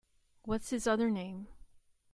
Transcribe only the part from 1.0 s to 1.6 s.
name?